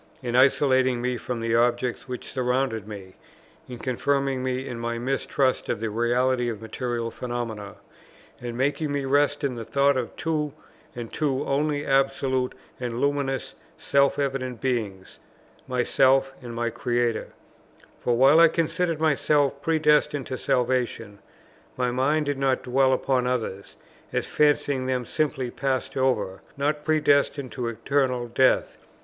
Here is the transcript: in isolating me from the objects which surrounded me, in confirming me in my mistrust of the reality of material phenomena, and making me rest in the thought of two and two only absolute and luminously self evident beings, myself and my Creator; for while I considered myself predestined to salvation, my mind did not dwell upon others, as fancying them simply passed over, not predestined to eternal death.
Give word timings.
in 0.23 0.35
isolating 0.35 0.99
me 0.99 1.15
from 1.15 1.39
the 1.41 1.53
objects 1.55 2.07
which 2.07 2.31
surrounded 2.33 2.87
me, 2.87 3.13
in 3.69 3.77
confirming 3.77 4.41
me 4.41 4.67
in 4.67 4.79
my 4.79 4.97
mistrust 4.97 5.69
of 5.69 5.79
the 5.79 5.91
reality 5.91 6.49
of 6.49 6.59
material 6.59 7.11
phenomena, 7.11 7.75
and 8.41 8.57
making 8.57 8.91
me 8.91 9.05
rest 9.05 9.43
in 9.43 9.53
the 9.53 9.63
thought 9.63 9.95
of 9.95 10.15
two 10.15 10.53
and 10.95 11.13
two 11.13 11.45
only 11.45 11.85
absolute 11.85 12.55
and 12.79 12.99
luminously 12.99 13.59
self 13.77 14.17
evident 14.17 14.59
beings, 14.59 15.19
myself 15.67 16.33
and 16.41 16.55
my 16.55 16.71
Creator; 16.71 17.27
for 17.99 18.17
while 18.17 18.39
I 18.39 18.47
considered 18.47 18.99
myself 18.99 19.61
predestined 19.61 20.25
to 20.25 20.35
salvation, 20.39 21.19
my 21.77 21.91
mind 21.91 22.25
did 22.25 22.39
not 22.39 22.63
dwell 22.63 22.91
upon 22.91 23.27
others, 23.27 23.75
as 24.11 24.25
fancying 24.25 24.87
them 24.87 25.05
simply 25.05 25.51
passed 25.51 25.95
over, 25.95 26.41
not 26.57 26.83
predestined 26.83 27.51
to 27.51 27.67
eternal 27.67 28.27
death. 28.27 28.79